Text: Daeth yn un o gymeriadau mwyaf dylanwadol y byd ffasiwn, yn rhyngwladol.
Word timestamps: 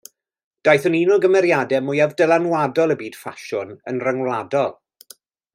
Daeth 0.67 0.87
yn 0.89 0.95
un 0.99 1.11
o 1.15 1.17
gymeriadau 1.25 1.85
mwyaf 1.89 2.17
dylanwadol 2.23 2.97
y 2.97 2.97
byd 3.05 3.21
ffasiwn, 3.21 3.79
yn 3.93 4.05
rhyngwladol. 4.07 4.79